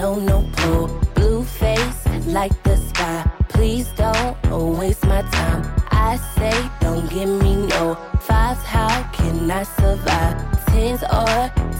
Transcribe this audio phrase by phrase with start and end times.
[0.00, 0.86] No no pull.
[1.14, 3.30] Blue face like the sky.
[3.50, 4.34] Please don't
[4.78, 5.62] waste my time.
[5.90, 8.62] I say don't give me no fives.
[8.62, 10.36] How can I survive?
[10.68, 11.38] Tens or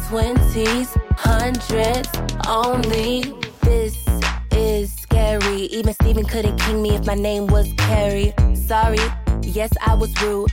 [0.08, 2.11] twenties, hundreds
[2.47, 3.33] only.
[3.62, 3.97] This
[4.52, 5.62] is scary.
[5.78, 8.34] Even Steven couldn't king me if my name was Carrie.
[8.55, 9.06] Sorry.
[9.42, 10.52] Yes, I was rude.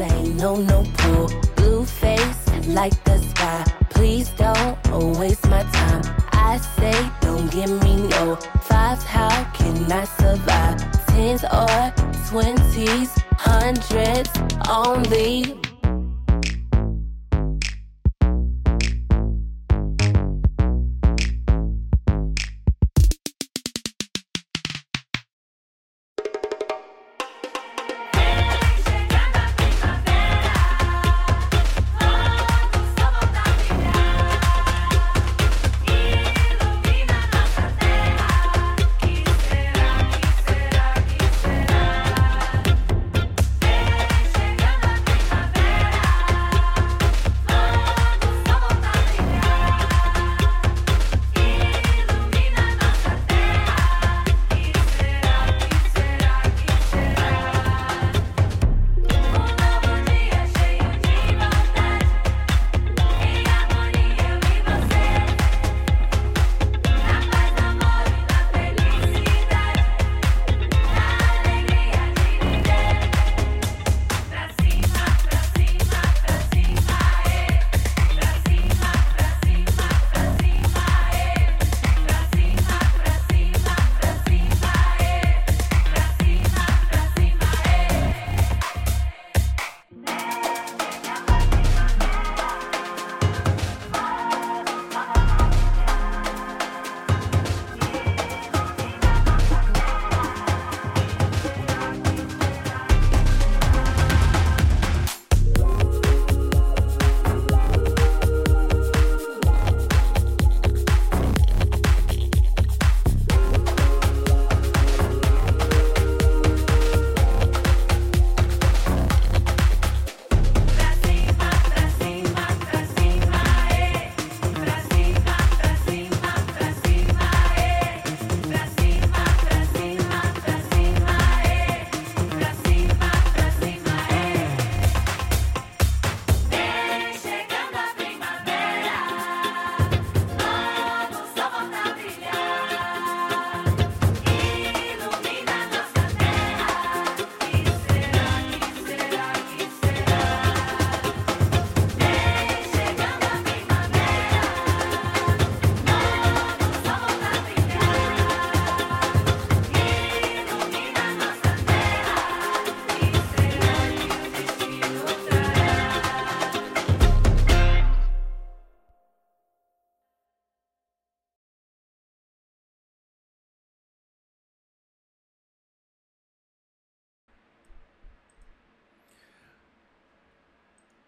[0.00, 1.28] Ain't no no pull.
[1.56, 3.64] Blue face like the sky.
[3.90, 4.76] Please don't
[5.18, 6.02] waste my time.
[6.32, 9.04] I say don't give me no fives.
[9.04, 10.78] How can I survive?
[11.06, 11.92] Tens or
[12.28, 14.30] twenties, hundreds
[14.68, 15.67] only.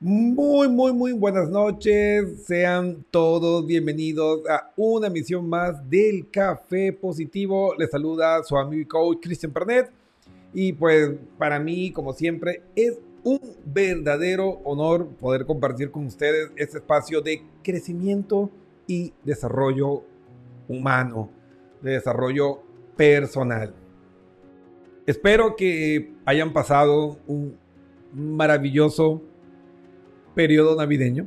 [0.03, 2.47] Muy, muy, muy buenas noches.
[2.47, 7.75] Sean todos bienvenidos a una emisión más del Café Positivo.
[7.77, 9.91] Les saluda su amigo y coach Christian Pernet.
[10.55, 16.79] Y pues para mí, como siempre, es un verdadero honor poder compartir con ustedes este
[16.79, 18.49] espacio de crecimiento
[18.87, 20.03] y desarrollo
[20.67, 21.29] humano,
[21.83, 22.63] de desarrollo
[22.97, 23.75] personal.
[25.05, 27.59] Espero que hayan pasado un
[28.15, 29.21] maravilloso
[30.41, 31.27] periodo navideño,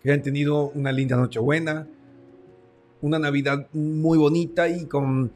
[0.00, 1.86] que hayan tenido una linda Nochebuena,
[3.02, 5.30] una Navidad muy bonita y con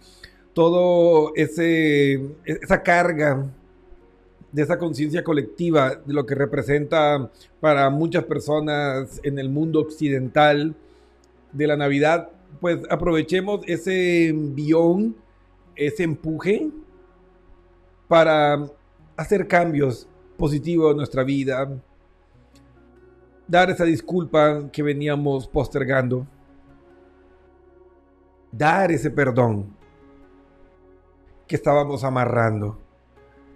[0.54, 2.14] todo ese
[2.46, 3.44] esa carga
[4.50, 7.30] de esa conciencia colectiva de lo que representa
[7.60, 10.74] para muchas personas en el mundo occidental
[11.52, 12.30] de la Navidad,
[12.62, 15.14] pues aprovechemos ese envión,
[15.76, 16.70] ese empuje
[18.08, 18.66] para
[19.18, 20.08] hacer cambios
[20.38, 21.78] positivos en nuestra vida,
[23.48, 26.26] dar esa disculpa que veníamos postergando,
[28.52, 29.74] dar ese perdón
[31.46, 32.78] que estábamos amarrando.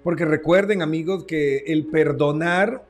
[0.02, 2.84] Porque recuerden amigos que el perdonar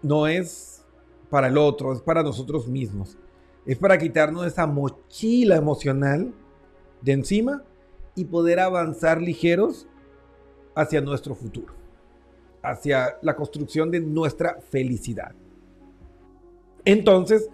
[0.00, 0.84] no es
[1.30, 3.18] para el otro, es para nosotros mismos.
[3.64, 6.34] Es para quitarnos esa mochila emocional
[7.02, 7.62] de encima
[8.16, 9.86] y poder avanzar ligeros
[10.74, 11.74] hacia nuestro futuro,
[12.62, 15.34] hacia la construcción de nuestra felicidad.
[16.84, 17.48] Entonces,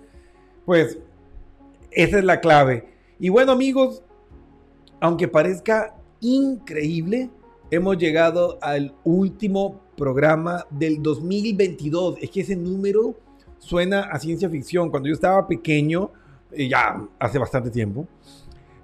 [0.65, 0.99] pues,
[1.91, 2.89] esa es la clave.
[3.19, 4.03] Y bueno amigos,
[5.01, 7.31] aunque parezca increíble,
[7.71, 12.17] hemos llegado al último programa del 2022.
[12.21, 13.17] Es que ese número
[13.59, 14.91] suena a ciencia ficción.
[14.91, 16.11] Cuando yo estaba pequeño,
[16.53, 18.07] eh, ya hace bastante tiempo,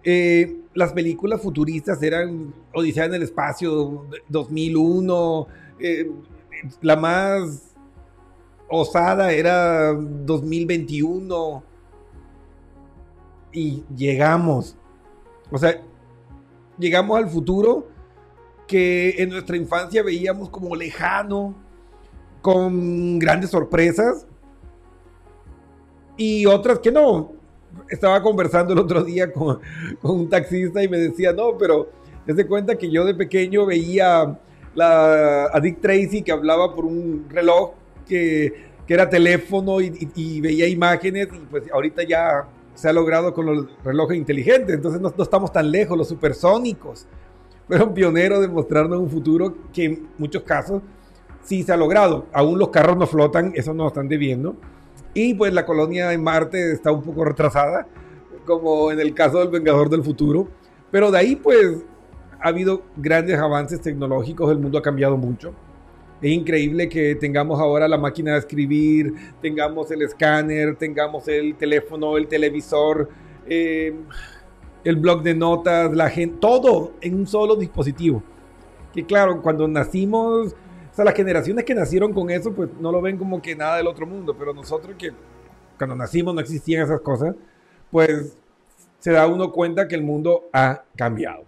[0.02, 5.46] eh, las películas futuristas eran Odisea en el Espacio 2001,
[5.78, 6.10] eh,
[6.82, 7.73] la más
[8.68, 11.62] osada era 2021
[13.52, 14.76] y llegamos,
[15.50, 15.80] o sea,
[16.78, 17.86] llegamos al futuro
[18.66, 21.54] que en nuestra infancia veíamos como lejano,
[22.40, 24.26] con grandes sorpresas
[26.16, 27.32] y otras que no.
[27.88, 29.60] Estaba conversando el otro día con,
[30.02, 31.88] un taxista y me decía, no, pero
[32.26, 34.38] desde cuenta que yo de pequeño veía
[34.78, 37.72] a Dick Tracy que hablaba por un reloj
[38.06, 43.66] que, era teléfono y, veía imágenes y pues ahorita ya se ha logrado con los
[43.82, 47.06] relojes inteligentes, entonces no, estamos tan lejos, los supersónicos
[47.66, 50.82] fueron pioneros de mostrarnos un futuro que en muchos casos
[51.42, 52.26] sí se ha logrado.
[52.32, 54.56] Aún los carros no flotan, eso nos están debiendo.
[55.14, 57.86] Y pues la colonia en Marte está un poco retrasada,
[58.44, 60.48] como en el caso del Vengador del Futuro.
[60.90, 61.84] Pero de ahí pues
[62.40, 65.54] ha habido grandes avances tecnológicos, el mundo ha cambiado mucho.
[66.22, 72.16] Es increíble que tengamos ahora la máquina de escribir, tengamos el escáner, tengamos el teléfono,
[72.16, 73.08] el televisor,
[73.46, 73.94] eh,
[74.84, 78.22] el blog de notas, la gente, todo en un solo dispositivo.
[78.92, 80.54] Que claro, cuando nacimos
[80.94, 83.78] o sea, las generaciones que nacieron con eso, pues no lo ven como que nada
[83.78, 85.10] del otro mundo, pero nosotros que
[85.76, 87.34] cuando nacimos no existían esas cosas,
[87.90, 88.36] pues
[89.00, 91.42] se da uno cuenta que el mundo ha cambiado.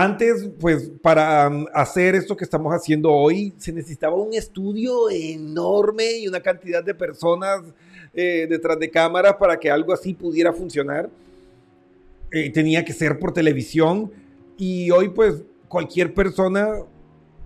[0.00, 6.18] Antes, pues para um, hacer esto que estamos haciendo hoy, se necesitaba un estudio enorme
[6.18, 7.62] y una cantidad de personas
[8.14, 11.10] eh, detrás de cámaras para que algo así pudiera funcionar.
[12.30, 14.12] Eh, tenía que ser por televisión
[14.56, 16.74] y hoy pues cualquier persona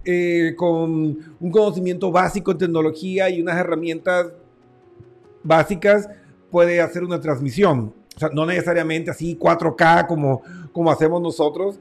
[0.04, 4.26] eh, con un conocimiento básico en tecnología y unas herramientas
[5.42, 6.06] básicas
[6.50, 7.94] puede hacer una transmisión.
[8.14, 11.78] O sea, no necesariamente así 4K como, como hacemos nosotros,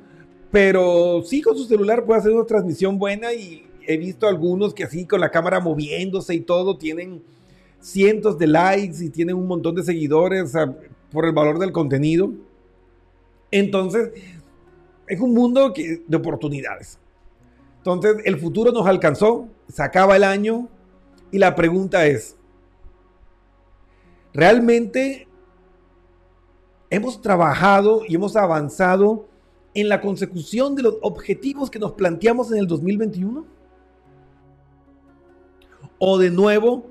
[0.51, 4.83] pero sí con su celular puede hacer una transmisión buena y he visto algunos que
[4.83, 7.23] así con la cámara moviéndose y todo tienen
[7.79, 10.53] cientos de likes y tienen un montón de seguidores
[11.11, 12.31] por el valor del contenido.
[13.49, 14.11] Entonces,
[15.07, 16.99] es un mundo de oportunidades.
[17.77, 20.67] Entonces, el futuro nos alcanzó, se acaba el año
[21.31, 22.35] y la pregunta es,
[24.33, 25.27] ¿realmente
[26.89, 29.30] hemos trabajado y hemos avanzado
[29.73, 33.45] en la consecución de los objetivos que nos planteamos en el 2021?
[35.99, 36.87] ¿O de nuevo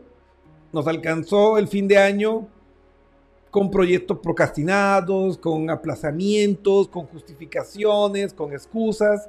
[0.73, 2.49] nos alcanzó el fin de año
[3.51, 9.29] con proyectos procrastinados, con aplazamientos, con justificaciones, con excusas?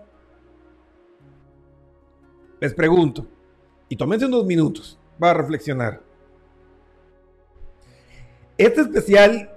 [2.62, 3.26] les pregunto,
[3.90, 6.00] y tómense unos minutos para reflexionar.
[8.56, 9.50] Este especial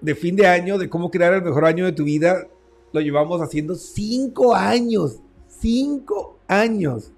[0.00, 2.46] de fin de año, de cómo crear el mejor año de tu vida,
[2.92, 5.18] lo llevamos haciendo cinco años.
[5.48, 7.12] Cinco años.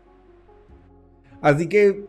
[1.41, 2.05] Así que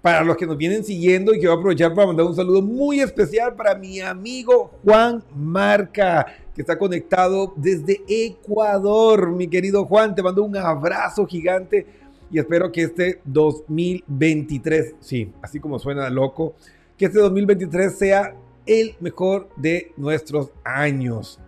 [0.00, 3.54] para los que nos vienen siguiendo, y quiero aprovechar para mandar un saludo muy especial
[3.54, 9.30] para mi amigo Juan Marca, que está conectado desde Ecuador.
[9.30, 11.86] Mi querido Juan, te mando un abrazo gigante
[12.30, 16.54] y espero que este 2023, sí, así como suena loco,
[16.96, 21.38] que este 2023 sea el mejor de nuestros años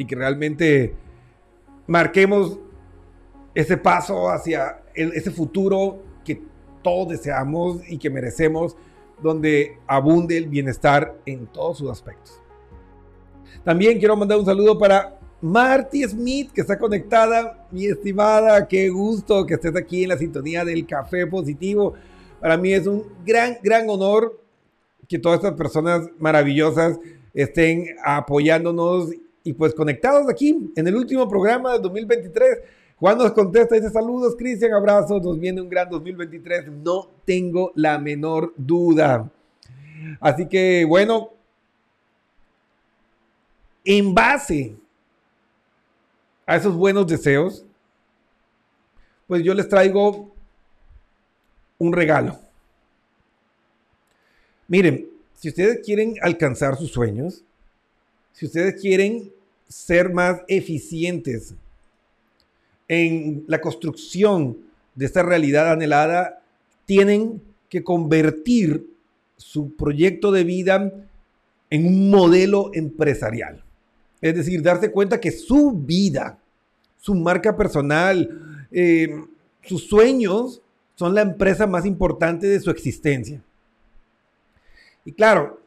[0.00, 0.94] y que realmente
[1.86, 2.58] marquemos
[3.54, 6.40] ese paso hacia ese futuro que
[6.82, 8.76] todos deseamos y que merecemos,
[9.22, 12.40] donde abunde el bienestar en todos sus aspectos.
[13.62, 19.44] También quiero mandar un saludo para Marty Smith, que está conectada, mi estimada, qué gusto
[19.44, 21.92] que estés aquí en la sintonía del Café Positivo.
[22.40, 24.40] Para mí es un gran, gran honor
[25.06, 26.98] que todas estas personas maravillosas
[27.34, 29.10] estén apoyándonos
[29.42, 32.58] y pues conectados aquí en el último programa del 2023.
[32.96, 37.98] Juan nos contesta, dice saludos Cristian, abrazos, nos viene un gran 2023, no tengo la
[37.98, 39.30] menor duda.
[40.20, 41.30] Así que bueno,
[43.84, 44.76] en base
[46.46, 47.64] a esos buenos deseos,
[49.26, 50.30] pues yo les traigo
[51.78, 52.38] un regalo.
[54.68, 57.44] Miren, si ustedes quieren alcanzar sus sueños,
[58.32, 59.30] si ustedes quieren
[59.68, 61.54] ser más eficientes
[62.88, 64.58] en la construcción
[64.94, 66.42] de esta realidad anhelada,
[66.84, 68.86] tienen que convertir
[69.36, 70.92] su proyecto de vida
[71.70, 73.62] en un modelo empresarial.
[74.20, 76.38] Es decir, darse cuenta que su vida,
[76.98, 79.08] su marca personal, eh,
[79.62, 80.60] sus sueños
[80.96, 83.42] son la empresa más importante de su existencia.
[85.04, 85.59] Y claro,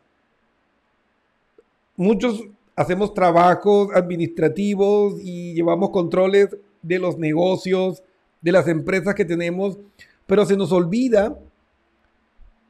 [1.95, 2.43] muchos
[2.75, 8.03] hacemos trabajos administrativos y llevamos controles de los negocios,
[8.41, 9.77] de las empresas que tenemos,
[10.25, 11.37] pero se nos olvida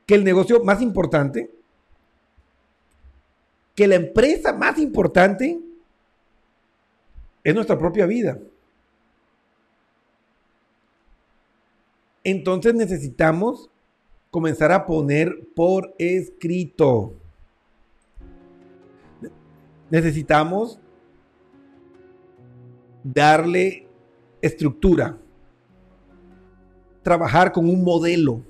[0.06, 1.50] que el negocio más importante,
[3.76, 5.60] que la empresa más importante
[7.44, 8.40] es nuestra propia vida.
[12.24, 13.70] Entonces necesitamos
[14.32, 17.14] comenzar a poner por escrito.
[19.94, 20.80] Necesitamos
[23.04, 23.88] darle
[24.42, 25.16] estructura,
[27.04, 28.42] trabajar con un modelo.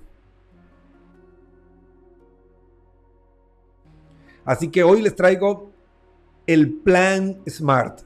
[4.46, 5.70] Así que hoy les traigo
[6.48, 8.04] el plan SMART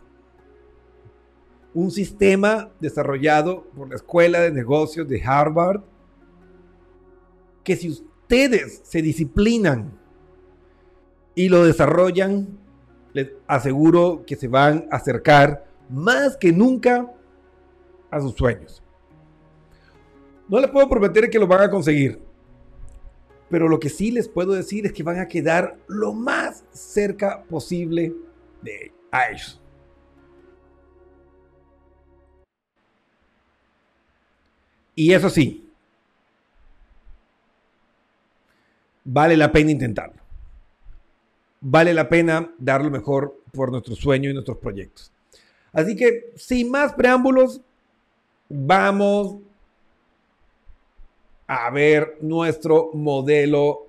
[1.75, 5.83] un sistema desarrollado por la Escuela de Negocios de Harvard,
[7.63, 9.91] que si ustedes se disciplinan
[11.35, 12.47] y lo desarrollan,
[13.17, 17.11] les aseguro que se van a acercar más que nunca
[18.11, 18.83] a sus sueños.
[20.47, 22.21] No les puedo prometer que lo van a conseguir,
[23.49, 27.43] pero lo que sí les puedo decir es que van a quedar lo más cerca
[27.45, 28.13] posible
[28.61, 28.93] de
[29.31, 29.59] ellos.
[34.93, 35.67] Y eso sí,
[39.03, 40.26] vale la pena intentarlo.
[41.59, 45.11] Vale la pena dar lo mejor por nuestro sueño y nuestros proyectos.
[45.73, 47.61] Así que, sin más preámbulos,
[48.49, 49.37] vamos
[51.47, 53.87] a ver nuestro modelo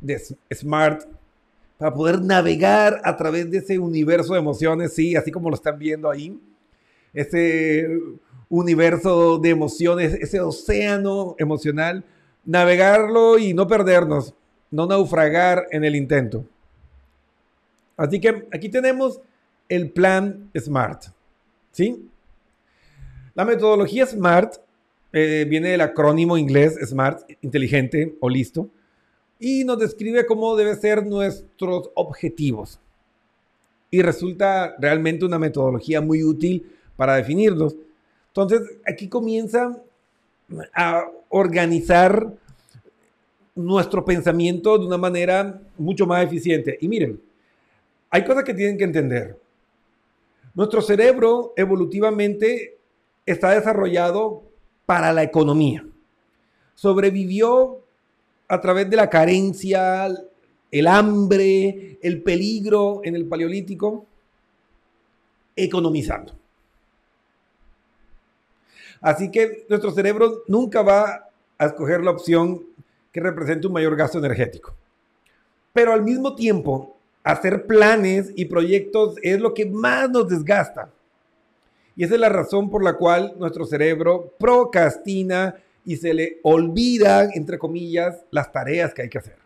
[0.00, 0.18] de
[0.54, 1.04] Smart
[1.78, 5.78] para poder navegar a través de ese universo de emociones, sí, así como lo están
[5.78, 6.38] viendo ahí.
[7.12, 7.88] Ese
[8.48, 12.04] universo de emociones, ese océano emocional,
[12.44, 14.34] navegarlo y no perdernos,
[14.70, 16.44] no naufragar en el intento.
[17.96, 19.20] Así que aquí tenemos
[19.68, 21.04] el plan SMART.
[21.72, 22.08] ¿Sí?
[23.34, 24.56] La metodología SMART
[25.12, 28.68] eh, viene del acrónimo inglés SMART, inteligente o listo,
[29.38, 32.80] y nos describe cómo deben ser nuestros objetivos.
[33.90, 37.76] Y resulta realmente una metodología muy útil para definirlos
[38.30, 39.76] entonces, aquí comienza
[40.74, 42.32] a organizar
[43.64, 46.78] nuestro pensamiento de una manera mucho más eficiente.
[46.80, 47.20] Y miren,
[48.10, 49.38] hay cosas que tienen que entender.
[50.54, 52.78] Nuestro cerebro evolutivamente
[53.24, 54.42] está desarrollado
[54.86, 55.86] para la economía.
[56.74, 57.80] Sobrevivió
[58.48, 60.08] a través de la carencia,
[60.70, 64.06] el hambre, el peligro en el paleolítico,
[65.54, 66.32] economizando.
[69.00, 72.64] Así que nuestro cerebro nunca va a escoger la opción
[73.12, 74.74] que represente un mayor gasto energético.
[75.72, 80.90] Pero al mismo tiempo, hacer planes y proyectos es lo que más nos desgasta.
[81.96, 87.30] Y esa es la razón por la cual nuestro cerebro procrastina y se le olvidan,
[87.34, 89.36] entre comillas, las tareas que hay que hacer.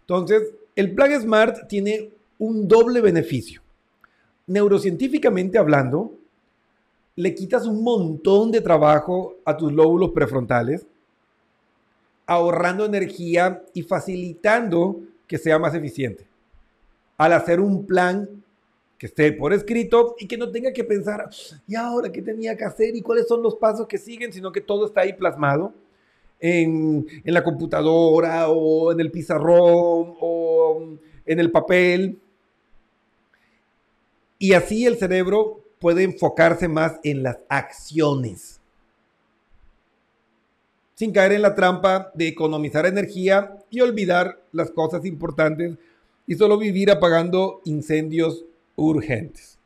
[0.00, 3.60] Entonces, el plan SMART tiene un doble beneficio.
[4.46, 6.12] Neurocientíficamente hablando,
[7.16, 10.86] le quitas un montón de trabajo a tus lóbulos prefrontales,
[12.28, 16.26] ahorrando energía y facilitando que sea más eficiente.
[17.16, 18.28] Al hacer un plan
[18.98, 21.30] que esté por escrito y que no tenga que pensar,
[21.66, 24.30] ¿y ahora qué tenía que hacer y cuáles son los pasos que siguen?
[24.32, 25.72] Sino que todo está ahí plasmado
[26.38, 30.82] en, la computadora o en el pizarrón o
[31.24, 32.20] en el papel.
[34.38, 38.57] Y así el cerebro puede enfocarse más en las acciones,
[40.98, 45.76] sin caer en la trampa de economizar energía y olvidar las cosas importantes
[46.26, 49.60] y solo vivir apagando incendios urgentes.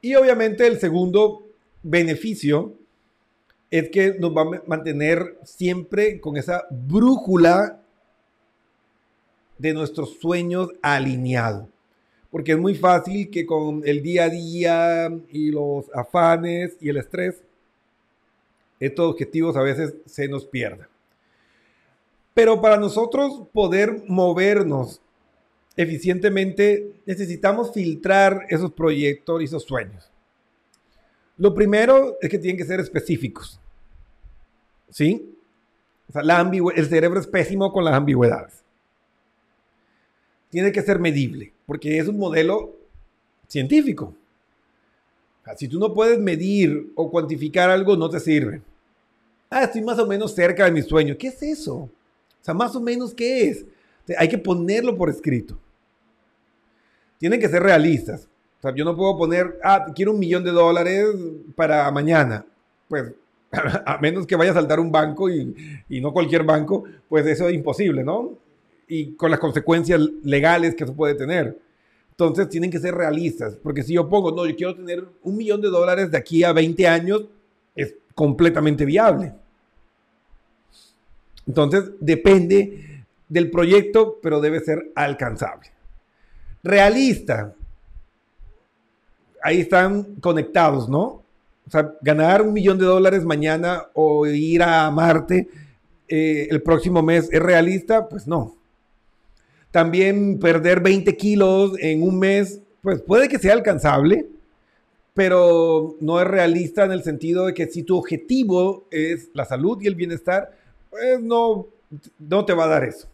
[0.00, 1.46] Y obviamente el segundo
[1.80, 2.74] beneficio
[3.70, 7.80] es que nos va a mantener siempre con esa brújula
[9.58, 11.68] de nuestros sueños alineado.
[12.32, 16.96] Porque es muy fácil que con el día a día y los afanes y el
[16.96, 17.44] estrés,
[18.80, 20.88] estos objetivos a veces se nos pierdan.
[22.34, 25.00] Pero para nosotros poder movernos
[25.76, 30.10] eficientemente, necesitamos filtrar esos proyectos y esos sueños.
[31.36, 33.60] Lo primero es que tienen que ser específicos.
[34.90, 35.34] ¿Sí?
[36.12, 38.64] La el cerebro es pésimo con las ambigüedades.
[40.50, 42.76] Tiene que ser medible, porque es un modelo
[43.46, 44.14] científico.
[45.56, 48.62] si tú no puedes medir o cuantificar algo, no te sirve.
[49.50, 51.16] Ah, estoy más o menos cerca de mi sueño.
[51.18, 51.74] ¿Qué es eso?
[51.76, 51.90] O
[52.40, 53.66] sea, más o menos, ¿qué es?
[54.18, 55.56] hay que ponerlo por escrito.
[57.18, 58.28] Tienen que ser realistas.
[58.58, 61.06] O sea, yo no puedo poner, ah, quiero un millón de dólares
[61.54, 62.44] para mañana.
[62.88, 63.12] Pues,
[63.86, 65.54] a menos que vaya a saltar un banco y,
[65.88, 68.38] y no cualquier banco, pues eso es imposible, ¿no?
[68.86, 71.58] Y con las consecuencias legales que eso puede tener.
[72.10, 75.60] Entonces tienen que ser realistas, porque si yo pongo, no, yo quiero tener un millón
[75.60, 77.24] de dólares de aquí a 20 años,
[78.14, 79.32] completamente viable.
[81.46, 85.68] Entonces depende del proyecto, pero debe ser alcanzable.
[86.62, 87.54] Realista.
[89.42, 91.22] Ahí están conectados, ¿no?
[91.66, 95.48] O sea, ganar un millón de dólares mañana o ir a Marte
[96.12, 98.56] eh, el próximo mes es realista, pues no.
[99.70, 104.26] También perder 20 kilos en un mes, pues puede que sea alcanzable,
[105.20, 109.78] pero no es realista en el sentido de que si tu objetivo es la salud
[109.82, 110.50] y el bienestar,
[110.88, 111.66] pues no,
[112.18, 113.06] no te va a dar eso.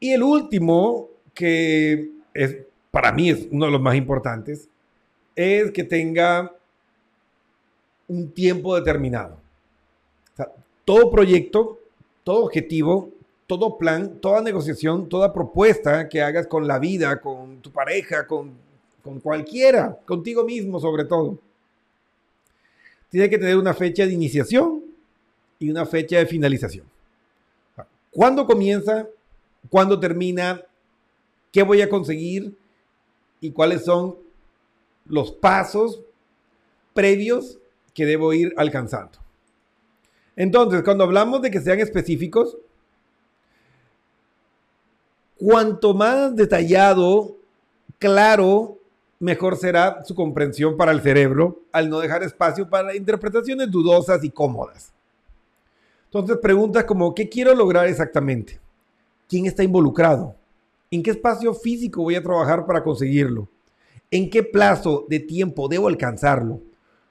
[0.00, 2.56] Y el último, que es,
[2.90, 4.68] para mí es uno de los más importantes,
[5.36, 6.52] es que tenga
[8.08, 9.38] un tiempo determinado.
[10.84, 11.78] todo proyecto,
[12.24, 13.12] todo objetivo,
[13.46, 18.65] todo plan, toda negociación, toda propuesta que hagas con la vida, con tu pareja, con,
[19.06, 21.38] con cualquiera, contigo mismo sobre todo,
[23.08, 24.82] tiene que tener una fecha de iniciación
[25.60, 26.84] y una fecha de finalización.
[28.10, 29.06] ¿Cuándo comienza?
[29.70, 30.60] ¿Cuándo termina?
[31.52, 32.56] ¿Qué voy a conseguir?
[33.40, 34.16] ¿Y cuáles son
[35.06, 36.00] los pasos
[36.92, 37.58] previos
[37.94, 39.18] que debo ir alcanzando?
[40.34, 42.58] Entonces, cuando hablamos de que sean específicos,
[45.36, 47.36] cuanto más detallado,
[47.98, 48.78] claro,
[49.18, 54.30] mejor será su comprensión para el cerebro al no dejar espacio para interpretaciones dudosas y
[54.30, 54.92] cómodas.
[56.06, 58.60] Entonces, preguntas como, ¿qué quiero lograr exactamente?
[59.28, 60.36] ¿Quién está involucrado?
[60.90, 63.48] ¿En qué espacio físico voy a trabajar para conseguirlo?
[64.10, 66.60] ¿En qué plazo de tiempo debo alcanzarlo?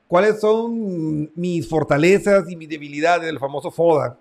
[0.08, 4.18] ¿Cuáles son mis fortalezas y mis debilidades, el famoso FODA?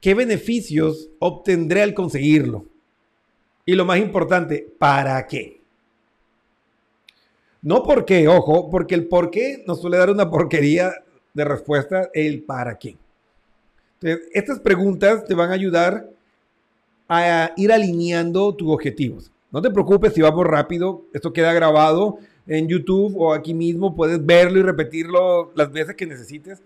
[0.00, 2.64] ¿Qué beneficios obtendré al conseguirlo?
[3.68, 5.60] Y lo más importante, ¿para qué?
[7.60, 11.04] No por qué, ojo, porque el por qué nos suele dar una porquería
[11.34, 12.96] de respuesta, el para qué.
[14.00, 16.08] Entonces, estas preguntas te van a ayudar
[17.10, 19.30] a ir alineando tus objetivos.
[19.50, 24.24] No te preocupes si vamos rápido, esto queda grabado en YouTube o aquí mismo, puedes
[24.24, 26.62] verlo y repetirlo las veces que necesites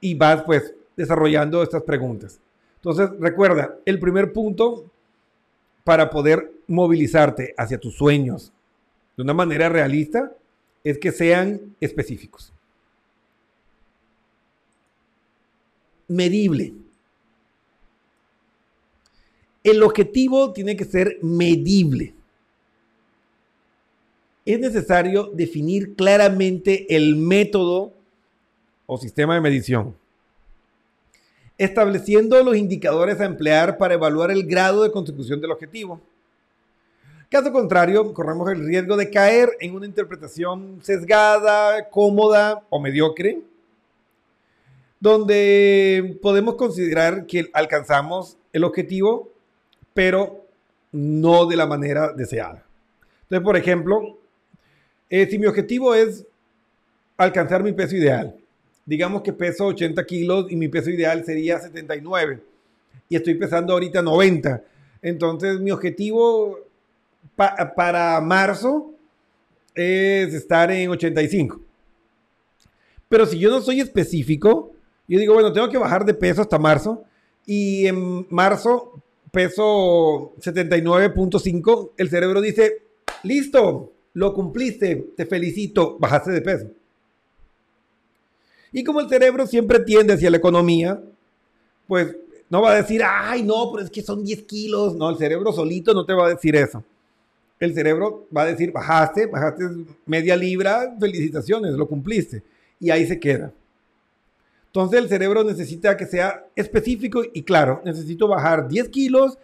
[0.00, 2.38] y vas pues desarrollando estas preguntas.
[2.76, 4.84] Entonces, recuerda, el primer punto
[5.88, 8.52] para poder movilizarte hacia tus sueños
[9.16, 10.36] de una manera realista
[10.84, 12.52] es que sean específicos.
[16.08, 16.74] medible.
[19.64, 22.14] El objetivo tiene que ser medible.
[24.44, 27.94] Es necesario definir claramente el método
[28.84, 29.94] o sistema de medición,
[31.58, 36.00] estableciendo los indicadores a emplear para evaluar el grado de consecución del objetivo.
[37.28, 43.42] Caso contrario, corremos el riesgo de caer en una interpretación sesgada, cómoda o mediocre
[45.00, 49.30] donde podemos considerar que alcanzamos el objetivo,
[49.94, 50.44] pero
[50.92, 52.64] no de la manera deseada.
[53.22, 54.18] Entonces, por ejemplo,
[55.10, 56.26] eh, si mi objetivo es
[57.16, 58.36] alcanzar mi peso ideal,
[58.88, 62.42] digamos que peso 80 kilos y mi peso ideal sería 79
[63.10, 64.64] y estoy pesando ahorita 90.
[65.02, 66.58] Entonces mi objetivo
[67.36, 68.94] para marzo
[69.74, 71.60] es estar en 85.
[73.10, 74.72] Pero si yo no soy específico,
[75.06, 77.04] yo digo, bueno, tengo que bajar de peso hasta marzo
[77.44, 82.84] y en marzo peso 79.5, el cerebro dice,
[83.22, 86.68] listo, lo cumpliste, te felicito, bajaste de peso.
[88.72, 91.00] Y como el cerebro siempre tiende hacia la economía,
[91.86, 92.16] pues
[92.50, 94.94] no va a decir, ay, no, pero es que son 10 kilos.
[94.94, 96.82] No, el cerebro solito no te va a decir eso.
[97.58, 99.64] El cerebro va a decir, bajaste, bajaste
[100.06, 102.42] media libra, felicitaciones, lo cumpliste.
[102.78, 103.52] Y ahí se queda.
[104.66, 109.38] Entonces el cerebro necesita que sea específico y claro, necesito bajar 10 kilos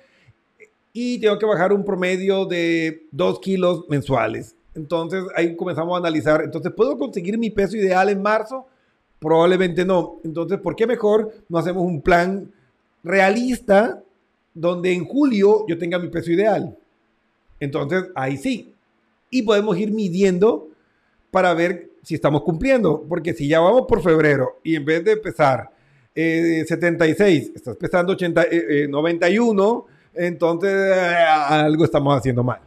[0.92, 4.54] y tengo que bajar un promedio de 2 kilos mensuales.
[4.74, 8.66] Entonces ahí comenzamos a analizar, entonces, ¿puedo conseguir mi peso ideal en marzo?
[9.24, 10.20] Probablemente no.
[10.22, 12.52] Entonces, ¿por qué mejor no hacemos un plan
[13.02, 14.02] realista
[14.52, 16.76] donde en julio yo tenga mi peso ideal?
[17.58, 18.74] Entonces, ahí sí.
[19.30, 20.68] Y podemos ir midiendo
[21.30, 23.02] para ver si estamos cumpliendo.
[23.08, 25.70] Porque si ya vamos por febrero y en vez de pesar
[26.14, 28.46] 76, eh, estás pesando 80,
[28.90, 30.92] 91, eh, eh, entonces
[31.48, 32.60] algo estamos haciendo mal.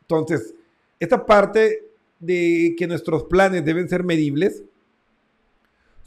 [0.00, 0.54] Entonces,
[0.98, 1.84] esta parte
[2.18, 4.62] de que nuestros planes deben ser medibles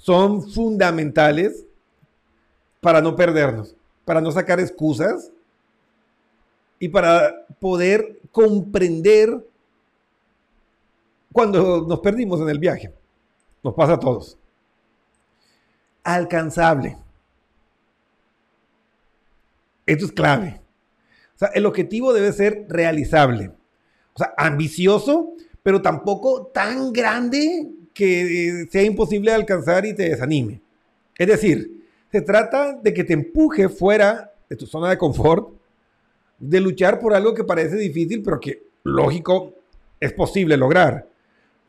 [0.03, 1.65] son fundamentales
[2.81, 5.31] para no perdernos, para no sacar excusas
[6.77, 9.47] y para poder comprender
[11.31, 12.93] cuando nos perdimos en el viaje.
[13.63, 14.37] Nos pasa a todos.
[16.03, 16.97] Alcanzable.
[19.85, 20.59] Esto es clave.
[21.35, 23.53] O sea, el objetivo debe ser realizable.
[24.13, 25.31] O sea, ambicioso,
[25.63, 30.61] pero tampoco tan grande que sea imposible de alcanzar y te desanime.
[31.17, 35.49] Es decir, se trata de que te empuje fuera de tu zona de confort,
[36.39, 39.53] de luchar por algo que parece difícil, pero que lógico
[39.99, 41.07] es posible lograr.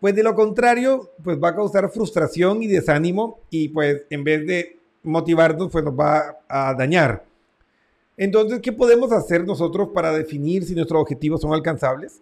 [0.00, 4.46] Pues de lo contrario, pues va a causar frustración y desánimo y pues en vez
[4.46, 7.24] de motivarnos, pues nos va a dañar.
[8.16, 12.20] Entonces, ¿qué podemos hacer nosotros para definir si nuestros objetivos son alcanzables?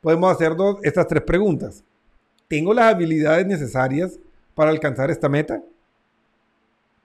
[0.00, 1.84] Podemos hacernos estas tres preguntas.
[2.48, 4.18] ¿Tengo las habilidades necesarias
[4.54, 5.62] para alcanzar esta meta?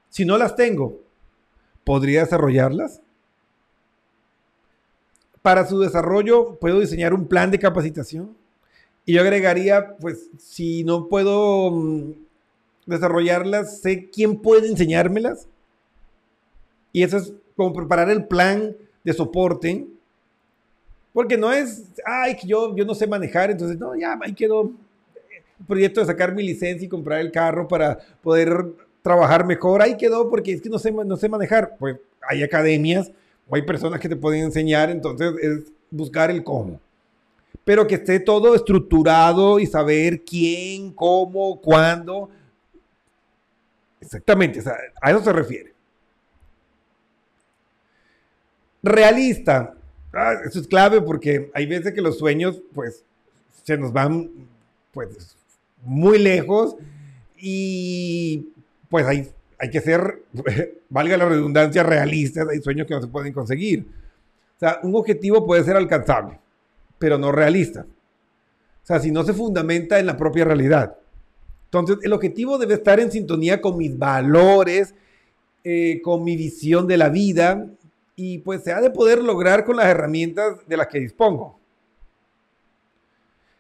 [0.09, 0.99] Si no las tengo,
[1.83, 3.01] ¿podría desarrollarlas?
[5.41, 8.35] Para su desarrollo, ¿puedo diseñar un plan de capacitación?
[9.05, 12.11] Y yo agregaría, pues, si no puedo mm,
[12.85, 15.47] desarrollarlas, sé quién puede enseñármelas.
[16.91, 19.87] Y eso es como preparar el plan de soporte.
[21.13, 24.71] Porque no es, ay, que yo, yo no sé manejar, entonces, no, ya, ahí quedó
[25.67, 28.65] proyecto de sacar mi licencia y comprar el carro para poder
[29.01, 29.81] trabajar mejor.
[29.81, 31.75] Ahí quedó porque es que no sé, no sé manejar.
[31.77, 33.11] Pues hay academias
[33.47, 36.79] o hay personas que te pueden enseñar, entonces es buscar el cómo.
[37.65, 42.29] Pero que esté todo estructurado y saber quién, cómo, cuándo.
[44.01, 44.61] Exactamente,
[45.01, 45.73] a eso se refiere.
[48.81, 49.75] Realista.
[50.13, 53.03] Ah, eso es clave porque hay veces que los sueños, pues,
[53.63, 54.31] se nos van,
[54.91, 55.35] pues,
[55.83, 56.75] muy lejos
[57.37, 58.49] y
[58.89, 60.23] pues hay, hay que ser,
[60.89, 63.85] valga la redundancia, realistas, hay sueños que no se pueden conseguir.
[64.55, 66.39] O sea, un objetivo puede ser alcanzable,
[66.97, 67.85] pero no realista.
[68.83, 70.97] O sea, si no se fundamenta en la propia realidad.
[71.65, 74.95] Entonces, el objetivo debe estar en sintonía con mis valores,
[75.63, 77.67] eh, con mi visión de la vida
[78.15, 81.58] y pues se ha de poder lograr con las herramientas de las que dispongo.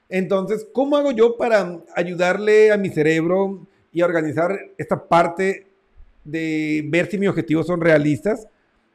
[0.09, 5.67] Entonces, ¿cómo hago yo para ayudarle a mi cerebro y organizar esta parte
[6.23, 8.47] de ver si mis objetivos son realistas?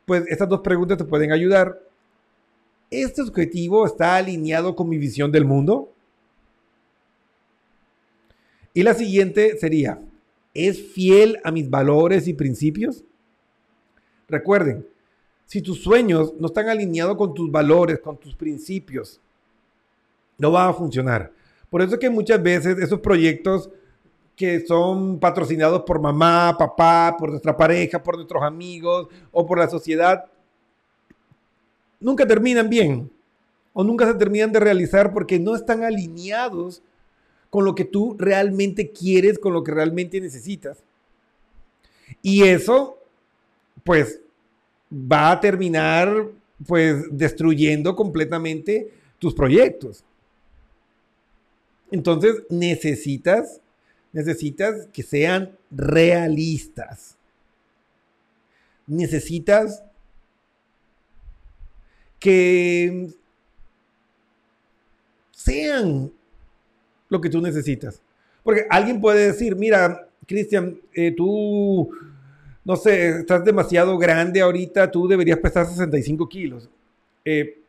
[0.04, 1.80] Pues estas dos preguntas te pueden ayudar.
[2.90, 5.92] ¿Este objetivo está alineado con mi visión del mundo?
[8.74, 10.00] Y la siguiente sería,
[10.52, 13.04] ¿es fiel a mis valores y principios?
[14.28, 14.84] Recuerden,
[15.46, 19.20] si tus sueños no están alineados con tus valores, con tus principios,
[20.38, 21.32] no va a funcionar.
[21.70, 23.70] Por eso es que muchas veces esos proyectos
[24.36, 29.68] que son patrocinados por mamá, papá, por nuestra pareja, por nuestros amigos o por la
[29.68, 30.24] sociedad,
[32.00, 33.10] nunca terminan bien
[33.72, 36.82] o nunca se terminan de realizar porque no están alineados
[37.50, 40.82] con lo que tú realmente quieres, con lo que realmente necesitas.
[42.22, 42.98] Y eso,
[43.84, 44.20] pues,
[44.92, 46.28] va a terminar,
[46.66, 50.04] pues, destruyendo completamente tus proyectos.
[51.94, 53.60] Entonces, necesitas,
[54.12, 57.16] necesitas que sean realistas.
[58.84, 59.84] Necesitas
[62.18, 63.10] que
[65.30, 66.12] sean
[67.08, 68.02] lo que tú necesitas.
[68.42, 71.92] Porque alguien puede decir, mira, Cristian, eh, tú,
[72.64, 76.68] no sé, estás demasiado grande ahorita, tú deberías pesar 65 kilos.
[77.24, 77.62] Eh,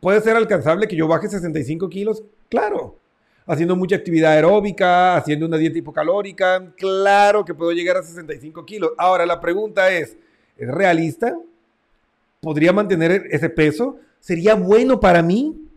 [0.00, 2.24] ¿Puede ser alcanzable que yo baje 65 kilos?
[2.48, 3.05] Claro.
[3.46, 8.90] Haciendo mucha actividad aeróbica, haciendo una dieta hipocalórica, claro que puedo llegar a 65 kilos.
[8.98, 10.16] Ahora la pregunta es,
[10.56, 11.36] ¿es realista?
[12.46, 15.68] podría mantener ese peso, sería bueno para mí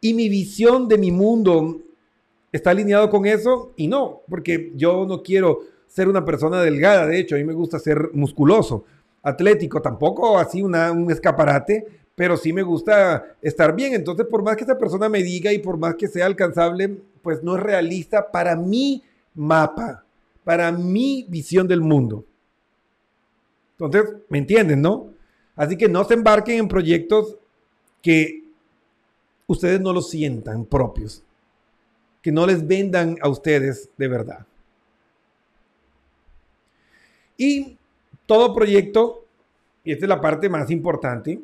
[0.00, 1.78] y mi visión de mi mundo
[2.50, 7.20] está alineado con eso y no, porque yo no quiero ser una persona delgada, de
[7.20, 8.86] hecho, a mí me gusta ser musculoso,
[9.22, 11.86] atlético, tampoco así un escaparate,
[12.18, 13.94] pero sí me gusta estar bien.
[13.94, 17.44] Entonces, por más que esa persona me diga y por más que sea alcanzable, pues
[17.44, 19.04] no es realista para mi
[19.36, 20.04] mapa,
[20.42, 22.24] para mi visión del mundo.
[23.78, 25.10] Entonces, ¿me entienden, no?
[25.54, 27.36] Así que no se embarquen en proyectos
[28.02, 28.42] que
[29.46, 31.22] ustedes no los sientan propios,
[32.20, 34.44] que no les vendan a ustedes de verdad.
[37.36, 37.78] Y
[38.26, 39.24] todo proyecto,
[39.84, 41.40] y esta es la parte más importante,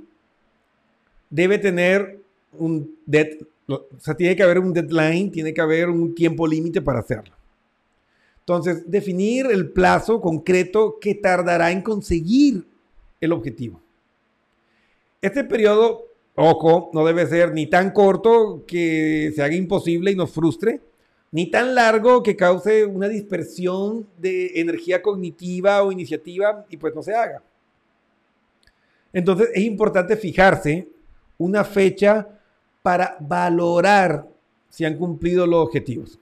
[1.34, 2.20] debe tener
[2.52, 3.26] un dead,
[3.66, 7.34] o sea, tiene que haber un deadline, tiene que haber un tiempo límite para hacerlo.
[8.38, 12.64] Entonces, definir el plazo concreto que tardará en conseguir
[13.20, 13.80] el objetivo.
[15.20, 16.04] Este periodo,
[16.36, 20.82] ojo, no debe ser ni tan corto que se haga imposible y nos frustre,
[21.32, 27.02] ni tan largo que cause una dispersión de energía cognitiva o iniciativa y pues no
[27.02, 27.42] se haga.
[29.12, 30.93] Entonces es importante fijarse
[31.44, 32.26] una fecha
[32.82, 34.26] para valorar
[34.68, 36.18] si han cumplido los objetivos.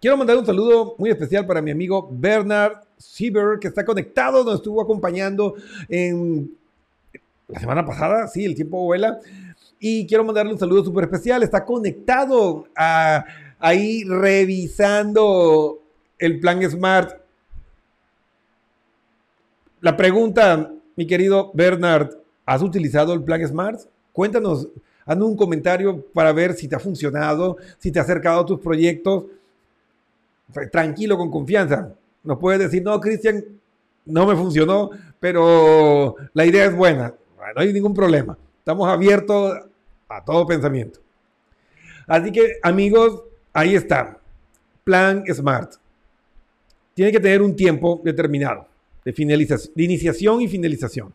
[0.00, 4.56] Quiero mandar un saludo muy especial para mi amigo Bernard Sieber, que está conectado, nos
[4.56, 5.54] estuvo acompañando
[5.88, 6.56] en
[7.48, 9.20] la semana pasada, sí, el tiempo vuela.
[9.78, 11.42] Y quiero mandarle un saludo súper especial.
[11.42, 12.66] Está conectado
[13.58, 15.80] ahí revisando
[16.18, 17.20] el plan Smart.
[19.80, 23.80] La pregunta, mi querido Bernard, ¿has utilizado el plan Smart?
[24.12, 24.68] Cuéntanos,
[25.04, 28.60] hazme un comentario para ver si te ha funcionado, si te ha acercado a tus
[28.60, 29.24] proyectos.
[30.70, 31.94] Tranquilo, con confianza.
[32.22, 33.42] Nos puedes decir, no, Cristian,
[34.04, 37.14] no me funcionó, pero la idea es buena
[37.54, 38.38] no hay ningún problema.
[38.58, 39.58] Estamos abiertos
[40.08, 41.00] a todo pensamiento.
[42.06, 44.18] Así que, amigos, ahí está.
[44.84, 45.74] Plan SMART.
[46.94, 48.66] Tiene que tener un tiempo determinado
[49.04, 51.14] de, finalización, de iniciación y finalización.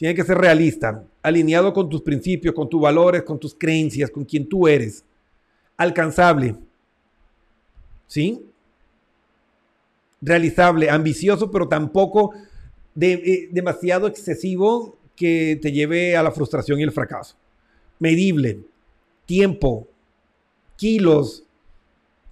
[0.00, 4.24] Tiene que ser realista, alineado con tus principios, con tus valores, con tus creencias, con
[4.24, 5.04] quien tú eres.
[5.76, 6.56] Alcanzable.
[8.06, 8.42] ¿Sí?
[10.22, 12.32] Realizable, ambicioso, pero tampoco
[12.98, 17.36] eh, demasiado excesivo que te lleve a la frustración y el fracaso.
[17.98, 18.60] Medible,
[19.26, 19.86] tiempo,
[20.76, 21.44] kilos,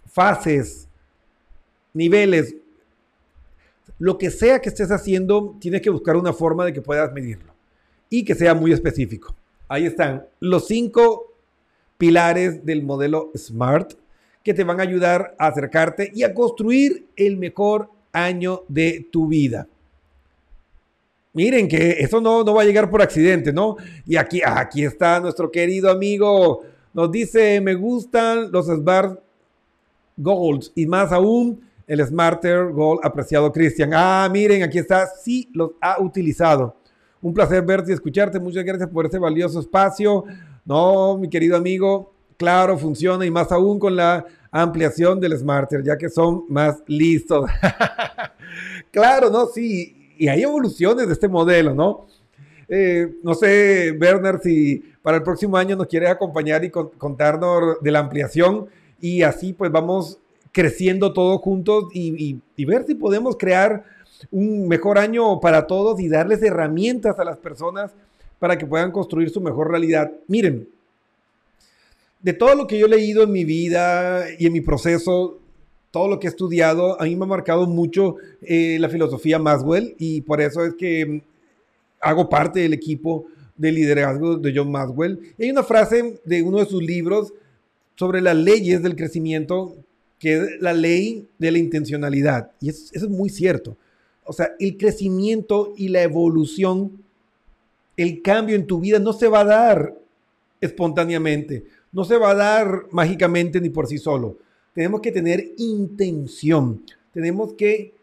[0.06, 0.88] fases,
[1.92, 2.56] niveles,
[3.98, 7.57] lo que sea que estés haciendo, tienes que buscar una forma de que puedas medirlo
[8.10, 9.34] y que sea muy específico.
[9.68, 11.34] Ahí están los cinco
[11.96, 13.94] pilares del modelo SMART
[14.42, 19.28] que te van a ayudar a acercarte y a construir el mejor año de tu
[19.28, 19.68] vida
[21.38, 23.76] miren que eso no, no va a llegar por accidente, ¿no?
[24.04, 29.20] Y aquí, aquí está nuestro querido amigo, nos dice, me gustan los Smart
[30.16, 33.90] Goals y más aún el Smarter Goal apreciado Cristian.
[33.94, 36.74] Ah, miren, aquí está, sí los ha utilizado.
[37.20, 38.38] Un placer verte y escucharte.
[38.38, 40.24] Muchas gracias por ese valioso espacio.
[40.64, 45.96] No, mi querido amigo, claro, funciona y más aún con la ampliación del Smarter, ya
[45.96, 47.50] que son más listos.
[48.90, 52.06] claro, no, sí, y hay evoluciones de este modelo, ¿no?
[52.68, 57.90] Eh, no sé, Bernard, si para el próximo año nos quieres acompañar y contarnos de
[57.90, 58.66] la ampliación
[59.00, 60.18] y así pues vamos
[60.52, 63.84] creciendo todos juntos y, ver si podemos crear
[64.30, 67.92] un mejor año para todos y darles herramientas a las personas
[68.38, 70.12] para que puedan construir su mejor realidad.
[70.26, 70.68] Miren,
[72.20, 75.38] de todo lo que yo he leído en mi vida y en mi proceso,
[75.90, 79.94] todo lo que he estudiado, a mí me ha marcado mucho eh, la filosofía Maswell
[79.98, 81.20] y por eso es que mm,
[82.00, 83.26] hago parte del equipo
[83.56, 85.18] de liderazgo de John Maswell.
[85.38, 87.32] Hay una frase de uno de sus libros
[87.96, 89.74] sobre las leyes del crecimiento
[90.18, 92.50] que es la ley de la intencionalidad.
[92.60, 93.76] Y eso es muy cierto.
[94.28, 97.02] O sea, el crecimiento y la evolución,
[97.96, 99.94] el cambio en tu vida no se va a dar
[100.60, 104.36] espontáneamente, no se va a dar mágicamente ni por sí solo.
[104.74, 107.94] Tenemos que tener intención, tenemos que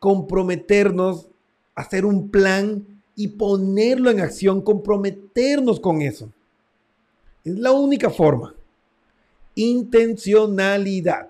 [0.00, 1.28] comprometernos,
[1.76, 6.32] hacer un plan y ponerlo en acción, comprometernos con eso.
[7.44, 8.56] Es la única forma.
[9.54, 11.28] Intencionalidad.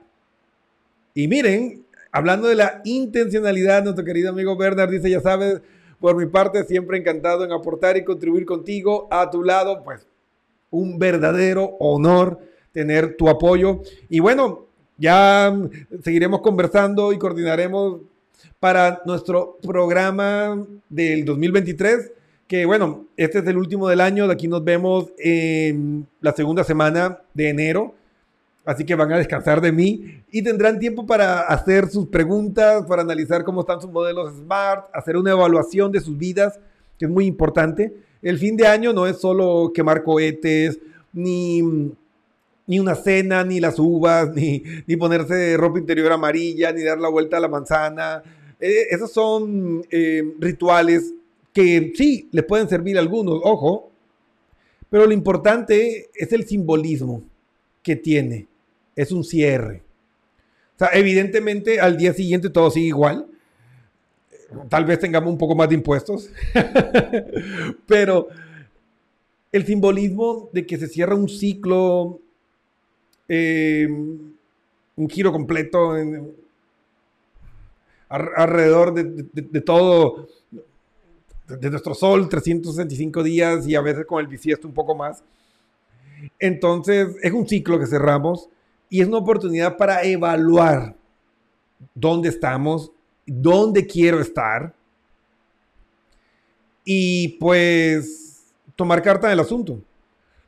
[1.14, 5.60] Y miren, hablando de la intencionalidad, nuestro querido amigo Bernard dice, ya sabes,
[5.98, 10.06] por mi parte, siempre encantado en aportar y contribuir contigo a tu lado, pues
[10.70, 12.38] un verdadero honor
[12.72, 13.82] tener tu apoyo.
[14.08, 15.54] Y bueno, ya
[16.02, 18.00] seguiremos conversando y coordinaremos
[18.58, 22.12] para nuestro programa del 2023,
[22.46, 26.64] que bueno, este es el último del año, de aquí nos vemos en la segunda
[26.64, 27.94] semana de enero.
[28.70, 33.02] Así que van a descansar de mí y tendrán tiempo para hacer sus preguntas, para
[33.02, 36.60] analizar cómo están sus modelos Smart, hacer una evaluación de sus vidas,
[36.96, 37.92] que es muy importante.
[38.22, 40.78] El fin de año no es solo quemar cohetes,
[41.12, 41.60] ni,
[42.64, 47.08] ni una cena, ni las uvas, ni, ni ponerse ropa interior amarilla, ni dar la
[47.08, 48.22] vuelta a la manzana.
[48.60, 51.12] Eh, esos son eh, rituales
[51.52, 53.90] que sí, les pueden servir a algunos, ojo,
[54.88, 57.24] pero lo importante es el simbolismo
[57.82, 58.49] que tiene.
[59.00, 59.82] Es un cierre.
[60.74, 63.26] O sea, evidentemente al día siguiente todo sigue igual.
[64.68, 66.28] Tal vez tengamos un poco más de impuestos.
[67.86, 68.28] pero
[69.52, 72.20] el simbolismo de que se cierra un ciclo,
[73.26, 75.94] eh, un giro completo
[78.10, 80.28] alrededor de, todo,
[81.48, 85.24] de nuestro sol, 365 días y a veces con el bisiesto un poco más.
[86.38, 88.50] Entonces, es un ciclo que cerramos
[88.90, 90.96] y es una oportunidad para evaluar
[91.94, 92.92] dónde estamos,
[93.24, 94.74] dónde quiero estar
[96.84, 99.80] y pues tomar carta en el asunto.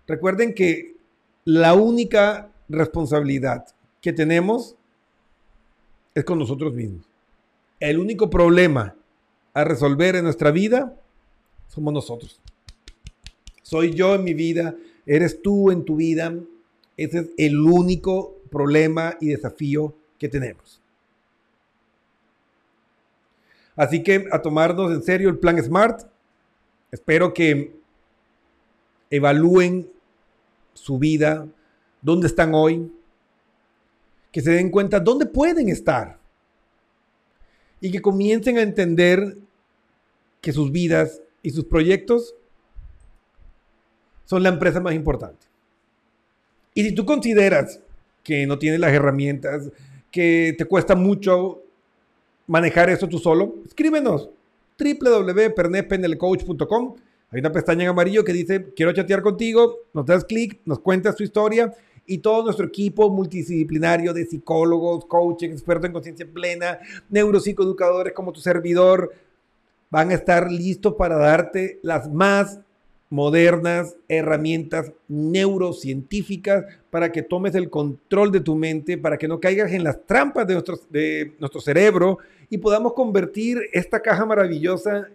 [0.06, 0.96] Recuerden que
[1.44, 3.64] la única responsabilidad
[4.00, 4.74] que tenemos
[6.14, 7.06] es con nosotros mismos.
[7.78, 8.96] El único problema
[9.54, 10.94] a resolver en nuestra vida
[11.68, 12.40] somos nosotros.
[13.62, 14.74] Soy yo en mi vida,
[15.06, 16.34] eres tú en tu vida.
[17.04, 20.80] Ese es el único problema y desafío que tenemos.
[23.74, 26.06] Así que a tomarnos en serio el plan SMART.
[26.90, 27.74] Espero que
[29.10, 29.90] evalúen
[30.74, 31.48] su vida,
[32.00, 32.92] dónde están hoy,
[34.30, 36.18] que se den cuenta dónde pueden estar
[37.80, 39.38] y que comiencen a entender
[40.40, 42.34] que sus vidas y sus proyectos
[44.24, 45.51] son la empresa más importante.
[46.74, 47.80] Y si tú consideras
[48.22, 49.70] que no tienes las herramientas,
[50.10, 51.60] que te cuesta mucho
[52.46, 54.30] manejar eso tú solo, escríbenos
[54.78, 56.94] www.pernepenelcoach.com.
[57.30, 61.16] Hay una pestaña en amarillo que dice quiero chatear contigo, nos das clic, nos cuentas
[61.16, 61.74] tu historia
[62.06, 68.40] y todo nuestro equipo multidisciplinario de psicólogos, coaches, expertos en conciencia plena, neuropsicoeducadores como tu
[68.40, 69.12] servidor,
[69.90, 72.58] van a estar listos para darte las más
[73.12, 79.70] modernas herramientas neurocientíficas para que tomes el control de tu mente, para que no caigas
[79.72, 82.16] en las trampas de nuestro, de nuestro cerebro
[82.48, 85.10] y podamos convertir esta caja maravillosa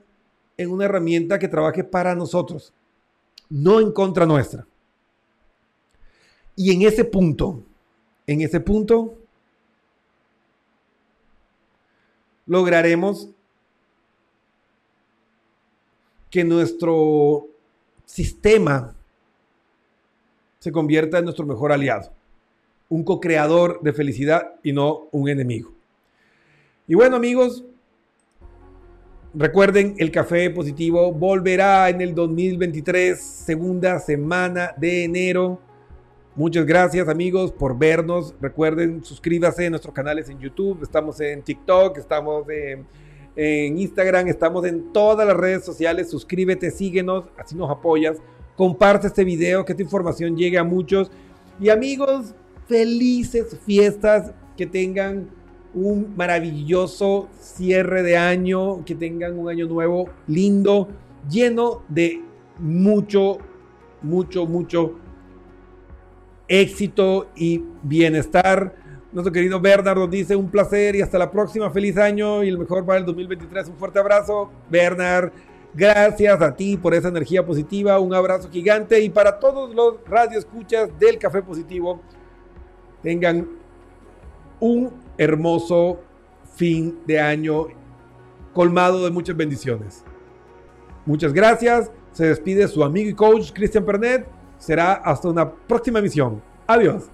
[0.57, 2.71] en una herramienta que trabaje para nosotros,
[3.49, 4.67] no en contra nuestra.
[6.55, 7.63] Y en ese punto,
[8.27, 9.17] en ese punto,
[12.45, 13.27] lograremos
[16.29, 17.47] que nuestro
[18.07, 18.95] sistema
[20.59, 22.11] se convierta en nuestro mejor aliado,
[22.89, 25.71] un co-creador de felicidad y no un enemigo.
[26.87, 27.65] Y bueno amigos,
[29.33, 35.59] recuerden, el café positivo volverá en el 2023, segunda semana de enero.
[36.33, 38.33] Muchas gracias amigos por vernos.
[38.39, 42.85] Recuerden, suscríbase a nuestros canales en YouTube, estamos en TikTok, estamos en
[43.37, 46.09] en Instagram, estamos en todas las redes sociales.
[46.09, 48.17] Suscríbete, síguenos, así nos apoyas.
[48.55, 51.11] Comparte este video, que esta información llegue a muchos.
[51.59, 52.33] Y amigos,
[52.67, 55.29] felices fiestas, que tengan
[55.75, 60.87] un maravilloso cierre de año, que tengan un año nuevo lindo,
[61.29, 62.23] lleno de
[62.57, 63.37] mucho,
[64.01, 64.95] mucho, mucho
[66.47, 68.86] éxito y bienestar.
[69.11, 71.71] Nuestro querido Bernardo dice un placer y hasta la próxima.
[71.71, 73.69] Feliz año y el mejor para el 2023.
[73.69, 75.31] Un fuerte abrazo, Bernard.
[75.73, 77.99] Gracias a ti por esa energía positiva.
[77.99, 82.01] Un abrazo gigante y para todos los radioescuchas del Café Positivo,
[83.01, 83.47] tengan
[84.59, 85.99] un hermoso
[86.55, 87.67] fin de año
[88.53, 90.03] colmado de muchas bendiciones.
[91.05, 91.91] Muchas gracias.
[92.11, 94.27] Se despide su amigo y coach Cristian Pernet.
[94.57, 96.41] Será hasta una próxima emisión.
[96.65, 97.09] Adiós.